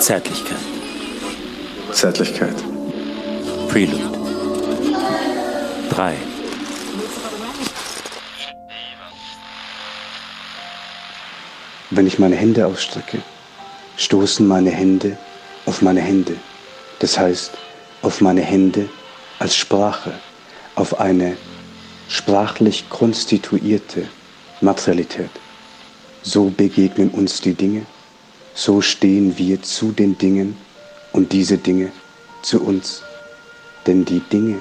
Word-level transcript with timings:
Zärtlichkeit. 0.00 0.58
Zärtlichkeit. 1.92 2.56
Prelude. 3.68 4.10
3. 5.90 6.16
Wenn 11.90 12.06
ich 12.06 12.18
meine 12.18 12.36
Hände 12.36 12.66
ausstrecke, 12.66 13.18
stoßen 13.98 14.48
meine 14.48 14.70
Hände 14.70 15.18
auf 15.66 15.82
meine 15.82 16.00
Hände. 16.00 16.36
Das 17.00 17.18
heißt, 17.18 17.52
auf 18.00 18.22
meine 18.22 18.40
Hände 18.40 18.88
als 19.38 19.54
Sprache, 19.54 20.14
auf 20.76 20.98
eine 20.98 21.36
sprachlich 22.08 22.88
konstituierte 22.88 24.08
Materialität. 24.62 25.30
So 26.22 26.48
begegnen 26.48 27.10
uns 27.10 27.42
die 27.42 27.52
Dinge, 27.52 27.84
so 28.60 28.82
stehen 28.82 29.38
wir 29.38 29.62
zu 29.62 29.90
den 29.90 30.18
Dingen 30.18 30.54
und 31.12 31.32
diese 31.32 31.56
Dinge 31.56 31.92
zu 32.42 32.60
uns. 32.60 33.02
Denn 33.86 34.04
die 34.04 34.20
Dinge, 34.20 34.58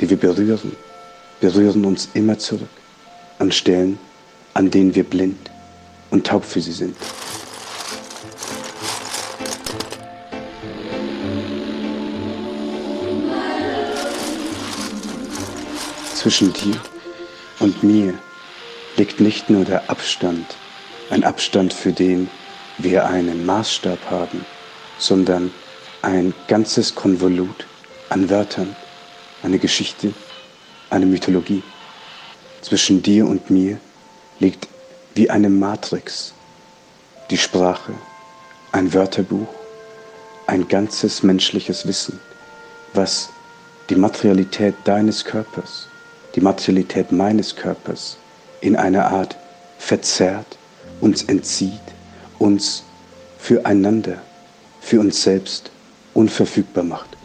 die 0.00 0.08
wir 0.08 0.16
berühren, 0.16 0.74
berühren 1.38 1.84
uns 1.84 2.08
immer 2.14 2.38
zurück 2.38 2.70
an 3.38 3.52
Stellen, 3.52 3.98
an 4.54 4.70
denen 4.70 4.94
wir 4.94 5.04
blind 5.04 5.50
und 6.10 6.26
taub 6.26 6.46
für 6.46 6.62
sie 6.62 6.72
sind. 6.72 6.96
Zwischen 16.14 16.54
dir 16.54 16.80
und 17.58 17.82
mir 17.82 18.14
liegt 18.96 19.20
nicht 19.20 19.50
nur 19.50 19.66
der 19.66 19.90
Abstand, 19.90 20.56
ein 21.10 21.22
Abstand, 21.22 21.74
für 21.74 21.92
den 21.92 22.30
wir 22.78 23.06
einen 23.06 23.46
Maßstab 23.46 23.98
haben, 24.10 24.44
sondern 24.98 25.52
ein 26.02 26.34
ganzes 26.48 26.94
Konvolut 26.94 27.66
an 28.08 28.28
Wörtern, 28.30 28.76
eine 29.42 29.58
Geschichte, 29.58 30.12
eine 30.90 31.06
Mythologie. 31.06 31.62
Zwischen 32.62 33.02
dir 33.02 33.26
und 33.26 33.50
mir 33.50 33.78
liegt 34.38 34.68
wie 35.14 35.30
eine 35.30 35.48
Matrix 35.48 36.34
die 37.30 37.38
Sprache, 37.38 37.92
ein 38.72 38.92
Wörterbuch, 38.92 39.48
ein 40.46 40.68
ganzes 40.68 41.22
menschliches 41.22 41.86
Wissen, 41.86 42.20
was 42.92 43.30
die 43.90 43.96
Materialität 43.96 44.74
deines 44.84 45.24
Körpers, 45.24 45.88
die 46.34 46.40
Materialität 46.40 47.10
meines 47.12 47.54
Körpers 47.54 48.16
in 48.60 48.76
einer 48.76 49.06
Art 49.06 49.36
verzerrt, 49.78 50.58
uns 51.00 51.24
entzieht, 51.24 51.80
uns 52.38 52.84
füreinander, 53.38 54.18
für 54.80 55.00
uns 55.00 55.22
selbst 55.22 55.70
unverfügbar 56.14 56.84
macht. 56.84 57.16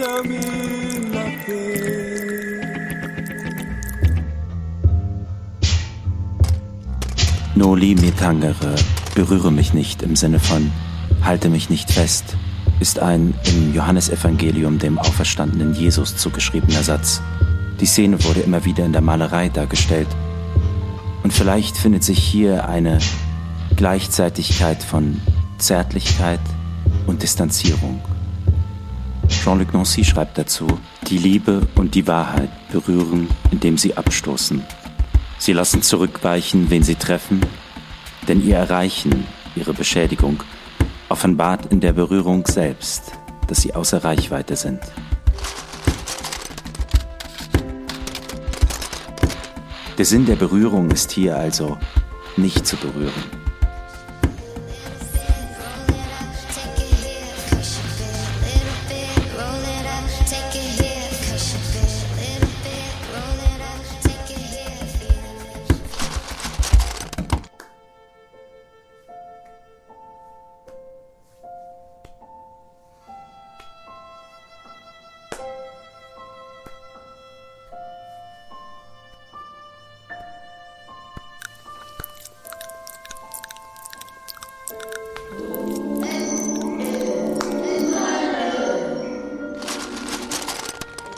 tell 0.00 0.22
me 0.22 0.89
Noli 7.60 7.94
me 7.94 8.10
tangere, 8.16 8.74
berühre 9.14 9.52
mich 9.52 9.74
nicht 9.74 10.02
im 10.02 10.16
Sinne 10.16 10.38
von 10.38 10.72
halte 11.20 11.50
mich 11.50 11.68
nicht 11.68 11.90
fest, 11.90 12.24
ist 12.80 13.00
ein 13.00 13.34
im 13.44 13.74
Johannesevangelium 13.74 14.78
dem 14.78 14.98
auferstandenen 14.98 15.74
Jesus 15.74 16.16
zugeschriebener 16.16 16.82
Satz. 16.82 17.20
Die 17.78 17.84
Szene 17.84 18.24
wurde 18.24 18.40
immer 18.40 18.64
wieder 18.64 18.86
in 18.86 18.94
der 18.94 19.02
Malerei 19.02 19.50
dargestellt. 19.50 20.08
Und 21.22 21.34
vielleicht 21.34 21.76
findet 21.76 22.02
sich 22.02 22.18
hier 22.18 22.66
eine 22.66 22.98
Gleichzeitigkeit 23.76 24.82
von 24.82 25.20
Zärtlichkeit 25.58 26.40
und 27.06 27.22
Distanzierung. 27.22 28.00
Jean-Luc 29.28 29.74
Nancy 29.74 30.02
schreibt 30.02 30.38
dazu, 30.38 30.66
die 31.08 31.18
Liebe 31.18 31.68
und 31.74 31.94
die 31.94 32.06
Wahrheit 32.06 32.48
berühren, 32.72 33.28
indem 33.50 33.76
sie 33.76 33.98
abstoßen. 33.98 34.62
Sie 35.40 35.54
lassen 35.54 35.80
zurückweichen, 35.80 36.68
wen 36.68 36.82
sie 36.82 36.96
treffen, 36.96 37.40
denn 38.28 38.46
ihr 38.46 38.56
Erreichen, 38.56 39.26
ihre 39.56 39.72
Beschädigung, 39.72 40.42
offenbart 41.08 41.72
in 41.72 41.80
der 41.80 41.94
Berührung 41.94 42.44
selbst, 42.46 43.12
dass 43.46 43.62
sie 43.62 43.74
außer 43.74 44.04
Reichweite 44.04 44.54
sind. 44.54 44.80
Der 49.96 50.04
Sinn 50.04 50.26
der 50.26 50.36
Berührung 50.36 50.90
ist 50.90 51.10
hier 51.10 51.38
also 51.38 51.78
nicht 52.36 52.66
zu 52.66 52.76
berühren. 52.76 53.24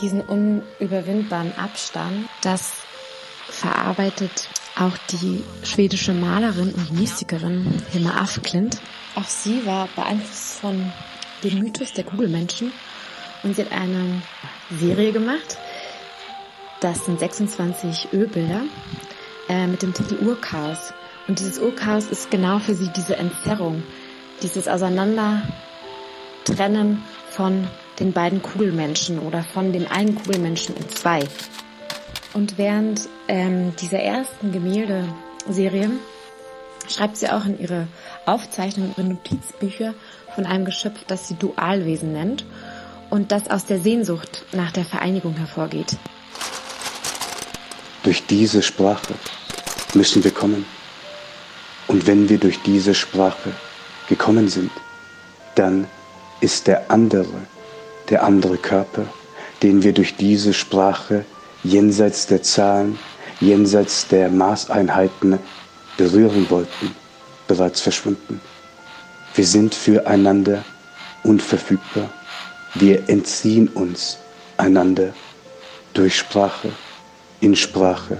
Diesen 0.00 0.22
unüberwindbaren 0.22 1.56
Abstand, 1.56 2.28
das 2.42 2.72
verarbeitet 3.48 4.48
auch 4.76 4.96
die 5.10 5.42
schwedische 5.64 6.12
Malerin 6.12 6.72
und 6.72 6.92
Mystikerin 6.92 7.82
Hilma 7.90 8.20
Afklint. 8.20 8.80
Auch 9.14 9.24
sie 9.24 9.66
war 9.66 9.88
beeinflusst 9.94 10.60
von 10.60 10.92
dem 11.42 11.58
Mythos 11.58 11.92
der 11.92 12.04
Kugelmenschen 12.04 12.72
und 13.42 13.56
sie 13.56 13.62
hat 13.62 13.72
eine 13.72 14.22
Serie 14.78 15.12
gemacht. 15.12 15.58
Das 16.80 17.04
sind 17.04 17.18
26 17.18 18.08
Ölbilder 18.12 18.62
äh, 19.48 19.66
mit 19.66 19.82
dem 19.82 19.92
Titel 19.92 20.24
Urchaos. 20.24 20.94
Und 21.28 21.40
dieses 21.40 21.58
Urchaos 21.58 22.06
ist 22.06 22.30
genau 22.30 22.58
für 22.58 22.74
sie 22.74 22.88
diese 22.96 23.16
Entzerrung, 23.16 23.82
dieses 24.42 24.66
Auseinandertrennen 24.66 27.02
von 27.30 27.68
den 28.00 28.12
beiden 28.12 28.42
Kugelmenschen 28.42 29.18
oder 29.18 29.44
von 29.44 29.72
dem 29.72 29.86
einen 29.86 30.14
Kugelmenschen 30.14 30.76
in 30.76 30.88
zwei. 30.88 31.20
Und 32.32 32.58
während 32.58 33.08
ähm, 33.28 33.74
dieser 33.76 34.00
ersten 34.00 34.52
Gemäldeserie 34.52 35.90
schreibt 36.88 37.16
sie 37.18 37.28
auch 37.28 37.44
in 37.44 37.60
ihre 37.60 37.86
Aufzeichnungen, 38.26 38.94
ihre 38.96 39.06
Notizbücher 39.06 39.94
von 40.34 40.46
einem 40.46 40.64
Geschöpf, 40.64 41.04
das 41.06 41.28
sie 41.28 41.34
Dualwesen 41.34 42.12
nennt 42.12 42.44
und 43.10 43.32
das 43.32 43.50
aus 43.50 43.66
der 43.66 43.80
Sehnsucht 43.80 44.44
nach 44.52 44.72
der 44.72 44.84
Vereinigung 44.84 45.36
hervorgeht. 45.36 45.96
Durch 48.02 48.24
diese 48.26 48.62
Sprache 48.62 49.14
müssen 49.94 50.24
wir 50.24 50.30
kommen. 50.30 50.64
Und 51.86 52.06
wenn 52.06 52.28
wir 52.28 52.38
durch 52.38 52.62
diese 52.62 52.94
Sprache 52.94 53.52
gekommen 54.08 54.48
sind, 54.48 54.70
dann 55.56 55.86
ist 56.40 56.68
der 56.68 56.90
andere 56.90 57.34
der 58.10 58.24
andere 58.24 58.56
Körper, 58.56 59.06
den 59.62 59.82
wir 59.82 59.92
durch 59.92 60.16
diese 60.16 60.52
Sprache 60.52 61.24
jenseits 61.62 62.26
der 62.26 62.42
Zahlen, 62.42 62.98
jenseits 63.40 64.08
der 64.08 64.28
Maßeinheiten 64.28 65.38
berühren 65.96 66.48
wollten, 66.50 66.94
bereits 67.46 67.80
verschwunden. 67.80 68.40
Wir 69.34 69.46
sind 69.46 69.74
füreinander 69.74 70.64
unverfügbar. 71.22 72.10
Wir 72.74 73.08
entziehen 73.08 73.68
uns 73.68 74.18
einander 74.56 75.12
durch 75.94 76.16
Sprache, 76.16 76.70
in 77.40 77.56
Sprache, 77.56 78.18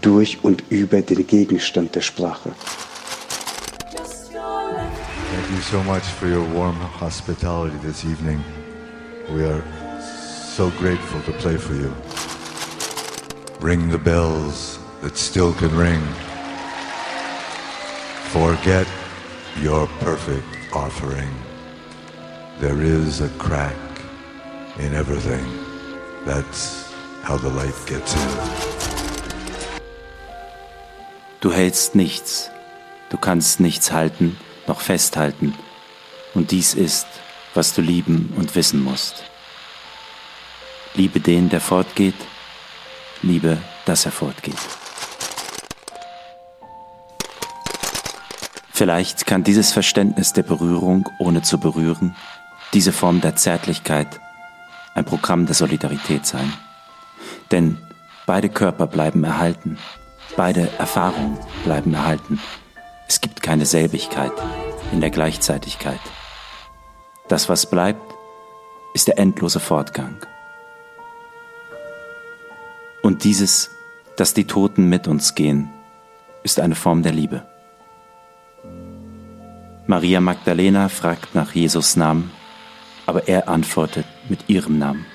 durch 0.00 0.38
und 0.42 0.64
über 0.70 1.02
den 1.02 1.26
Gegenstand 1.26 1.94
der 1.94 2.00
Sprache. 2.00 2.52
Thank 5.32 5.50
you 5.50 5.60
so 5.62 5.82
much 5.82 6.04
for 6.18 6.28
your 6.28 6.46
warm 6.54 6.76
hospitality 7.00 7.76
this 7.82 8.04
evening. 8.04 8.42
We 9.34 9.44
are 9.44 9.62
so 10.00 10.70
grateful 10.78 11.20
to 11.22 11.32
play 11.38 11.56
for 11.56 11.74
you. 11.74 11.94
Ring 13.60 13.88
the 13.90 13.98
bells 13.98 14.78
that 15.02 15.16
still 15.16 15.52
can 15.54 15.76
ring. 15.76 16.02
Forget 18.32 18.86
you're 19.60 19.88
perfect. 20.00 20.46
offering. 20.72 21.30
There 22.60 22.82
is 22.82 23.20
a 23.20 23.28
crack 23.38 23.76
in 24.78 24.94
everything. 24.94 25.44
That's 26.24 26.92
how 27.22 27.36
the 27.36 27.48
light 27.50 27.74
gets 27.86 28.14
in. 28.14 28.30
Du 31.40 31.52
hältst 31.52 31.94
nichts, 31.94 32.50
du 33.08 33.16
kannst 33.16 33.60
nichts 33.60 33.92
halten 33.92 34.36
noch 34.66 34.82
festhalten, 34.82 35.54
und 36.34 36.50
dies 36.50 36.74
ist, 36.74 37.06
was 37.54 37.74
du 37.74 37.82
lieben 37.82 38.32
und 38.36 38.54
wissen 38.54 38.82
musst. 38.82 39.24
Liebe 40.94 41.20
den, 41.20 41.48
der 41.48 41.60
fortgeht, 41.60 42.14
liebe, 43.22 43.58
dass 43.84 44.06
er 44.06 44.12
fortgeht. 44.12 44.58
Vielleicht 48.72 49.26
kann 49.26 49.44
dieses 49.44 49.72
Verständnis 49.72 50.32
der 50.32 50.42
Berührung 50.42 51.08
ohne 51.18 51.42
zu 51.42 51.58
berühren, 51.58 52.16
diese 52.72 52.92
Form 52.92 53.20
der 53.20 53.36
Zärtlichkeit, 53.36 54.20
ein 54.94 55.04
Programm 55.04 55.46
der 55.46 55.54
Solidarität 55.54 56.24
sein. 56.24 56.52
Denn 57.50 57.78
beide 58.26 58.48
Körper 58.48 58.86
bleiben 58.86 59.22
erhalten, 59.22 59.78
beide 60.36 60.70
Erfahrungen 60.78 61.38
bleiben 61.64 61.92
erhalten. 61.92 62.40
Es 63.06 63.20
gibt 63.20 63.42
keine 63.42 63.66
Selbigkeit 63.66 64.32
in 64.92 65.00
der 65.00 65.10
Gleichzeitigkeit. 65.10 66.00
Das, 67.30 67.48
was 67.48 67.64
bleibt, 67.64 68.02
ist 68.92 69.06
der 69.06 69.16
endlose 69.16 69.60
Fortgang. 69.60 70.16
Und 73.02 73.22
dieses, 73.22 73.70
dass 74.16 74.34
die 74.34 74.48
Toten 74.48 74.88
mit 74.88 75.06
uns 75.06 75.36
gehen, 75.36 75.70
ist 76.42 76.58
eine 76.58 76.74
Form 76.74 77.04
der 77.04 77.12
Liebe. 77.12 77.46
Maria 79.86 80.20
Magdalena 80.20 80.88
fragt 80.88 81.36
nach 81.36 81.52
Jesus 81.52 81.94
Namen, 81.94 82.32
aber 83.06 83.28
er 83.28 83.48
antwortet 83.48 84.06
mit 84.28 84.48
ihrem 84.48 84.80
Namen. 84.80 85.06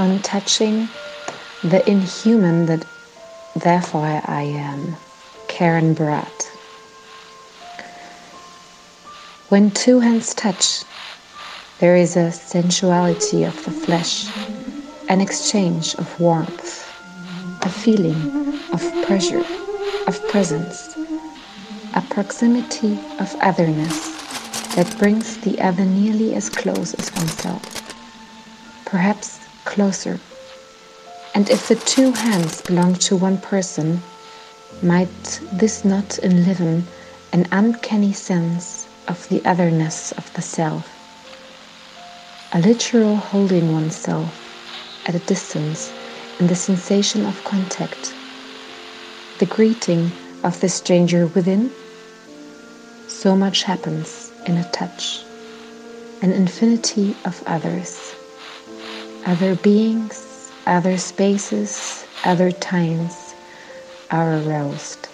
On 0.00 0.18
touching 0.20 0.88
the 1.62 1.82
inhuman 1.86 2.64
that 2.64 2.86
therefore 3.54 4.22
I 4.24 4.40
am, 4.40 4.96
Karen 5.46 5.94
Bratt. 5.94 6.46
When 9.50 9.70
two 9.70 10.00
hands 10.00 10.32
touch, 10.32 10.84
there 11.80 11.96
is 11.96 12.16
a 12.16 12.32
sensuality 12.32 13.44
of 13.44 13.62
the 13.66 13.70
flesh, 13.70 14.26
an 15.10 15.20
exchange 15.20 15.94
of 15.96 16.18
warmth, 16.18 16.82
a 17.60 17.68
feeling 17.68 18.58
of 18.72 18.80
pressure, 19.04 19.44
of 20.06 20.18
presence, 20.28 20.96
a 21.94 22.00
proximity 22.08 22.98
of 23.18 23.36
otherness 23.42 23.98
that 24.76 24.96
brings 24.98 25.36
the 25.42 25.60
other 25.60 25.84
nearly 25.84 26.34
as 26.34 26.48
close 26.48 26.94
as 26.94 27.12
oneself. 27.16 27.62
Perhaps 28.86 29.49
closer. 29.70 30.18
And 31.34 31.48
if 31.48 31.68
the 31.68 31.76
two 31.76 32.12
hands 32.12 32.60
belong 32.60 32.96
to 33.06 33.16
one 33.16 33.38
person, 33.38 34.02
might 34.82 35.40
this 35.52 35.84
not 35.84 36.18
enliven 36.18 36.84
an 37.32 37.46
uncanny 37.52 38.12
sense 38.12 38.88
of 39.06 39.28
the 39.28 39.40
otherness 39.44 40.12
of 40.12 40.32
the 40.34 40.42
self? 40.42 40.86
A 42.52 42.60
literal 42.60 43.14
holding 43.14 43.72
oneself 43.72 44.34
at 45.06 45.14
a 45.14 45.20
distance 45.20 45.92
in 46.40 46.48
the 46.48 46.56
sensation 46.56 47.24
of 47.24 47.44
contact, 47.44 48.12
the 49.38 49.46
greeting 49.46 50.10
of 50.42 50.60
the 50.60 50.68
stranger 50.68 51.26
within? 51.28 51.70
So 53.06 53.36
much 53.36 53.62
happens 53.62 54.32
in 54.46 54.56
a 54.56 54.70
touch, 54.72 55.22
an 56.22 56.32
infinity 56.32 57.14
of 57.24 57.40
others 57.46 58.14
other 59.26 59.54
beings, 59.54 60.50
other 60.66 60.96
spaces, 60.96 62.06
other 62.24 62.50
times 62.50 63.34
are 64.10 64.38
aroused. 64.40 65.06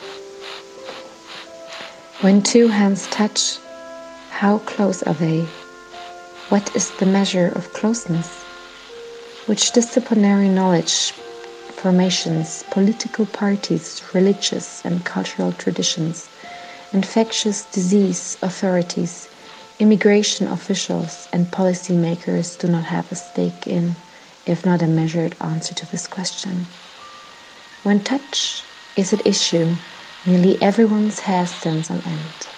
When 2.20 2.42
two 2.42 2.68
hands 2.68 3.06
touch, 3.08 3.58
how 4.30 4.58
close 4.58 5.02
are 5.02 5.14
they? 5.14 5.42
What 6.48 6.74
is 6.76 6.90
the 6.92 7.06
measure 7.06 7.48
of 7.48 7.72
closeness? 7.72 8.42
Which 9.46 9.72
disciplinary 9.72 10.48
knowledge, 10.48 11.12
formations, 11.72 12.64
political 12.70 13.26
parties, 13.26 14.02
religious 14.14 14.84
and 14.84 15.04
cultural 15.04 15.52
traditions, 15.52 16.28
infectious 16.92 17.64
disease 17.66 18.38
authorities, 18.42 19.28
Immigration 19.78 20.48
officials 20.48 21.28
and 21.34 21.50
policymakers 21.50 22.58
do 22.58 22.66
not 22.66 22.84
have 22.86 23.12
a 23.12 23.14
stake 23.14 23.66
in, 23.66 23.96
if 24.46 24.64
not 24.64 24.80
a 24.80 24.86
measured 24.86 25.36
answer 25.40 25.74
to 25.74 25.86
this 25.86 26.06
question. 26.06 26.66
When 27.82 28.02
touch 28.02 28.66
is 28.96 29.12
at 29.12 29.26
issue, 29.26 29.76
nearly 30.24 30.60
everyone's 30.62 31.20
hair 31.20 31.46
stands 31.46 31.90
on 31.90 32.00
end. 32.06 32.48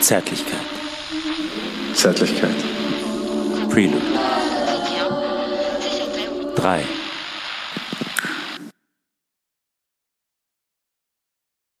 Zärtlichkeit. 0.00 0.60
Zärtlichkeit. 1.94 2.54
Prelude. 3.70 4.00
3. 6.56 7.05